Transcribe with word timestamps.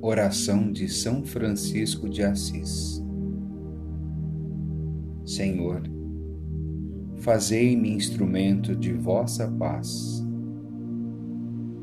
Oração 0.00 0.70
de 0.70 0.88
São 0.88 1.24
Francisco 1.24 2.08
de 2.08 2.22
Assis. 2.22 3.02
Senhor, 5.26 5.82
fazei-me 7.16 7.90
instrumento 7.90 8.76
de 8.76 8.92
vossa 8.92 9.48
paz. 9.48 10.24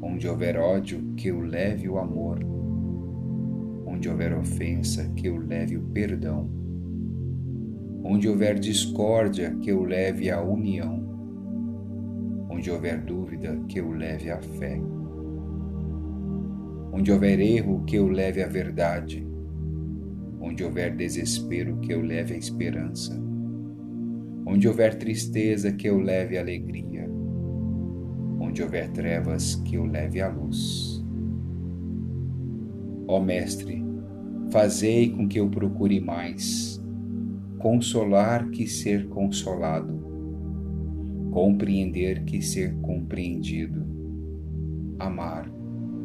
Onde 0.00 0.28
houver 0.28 0.56
ódio, 0.56 1.02
que 1.16 1.26
eu 1.26 1.40
leve 1.40 1.88
o 1.88 1.98
amor. 1.98 2.38
Onde 3.84 4.08
houver 4.08 4.32
ofensa, 4.32 5.10
que 5.16 5.26
eu 5.26 5.36
leve 5.36 5.76
o 5.76 5.82
perdão. 5.82 6.48
Onde 8.04 8.28
houver 8.28 8.60
discórdia, 8.60 9.56
que 9.56 9.72
eu 9.72 9.82
leve 9.82 10.30
a 10.30 10.40
união. 10.40 11.02
Onde 12.48 12.70
houver 12.70 13.04
dúvida, 13.04 13.60
que 13.66 13.80
eu 13.80 13.90
leve 13.90 14.30
a 14.30 14.40
fé 14.40 14.80
Onde 16.96 17.10
houver 17.10 17.40
erro, 17.40 17.82
que 17.84 17.96
eu 17.96 18.06
leve 18.06 18.40
a 18.40 18.46
verdade. 18.46 19.26
Onde 20.40 20.62
houver 20.62 20.94
desespero, 20.94 21.80
que 21.80 21.92
eu 21.92 22.00
leve 22.00 22.34
a 22.34 22.36
esperança. 22.36 23.20
Onde 24.46 24.68
houver 24.68 24.94
tristeza, 24.94 25.72
que 25.72 25.88
eu 25.88 25.98
leve 25.98 26.38
a 26.38 26.40
alegria. 26.40 27.10
Onde 28.38 28.62
houver 28.62 28.90
trevas, 28.90 29.56
que 29.56 29.74
eu 29.74 29.84
leve 29.84 30.20
a 30.20 30.28
luz. 30.28 31.04
Ó 33.08 33.18
Mestre, 33.20 33.84
fazei 34.52 35.10
com 35.10 35.26
que 35.26 35.40
eu 35.40 35.50
procure 35.50 36.00
mais 36.00 36.80
consolar 37.58 38.50
que 38.50 38.68
ser 38.68 39.08
consolado, 39.08 39.98
compreender 41.32 42.22
que 42.24 42.40
ser 42.40 42.72
compreendido, 42.76 43.84
amar 44.96 45.50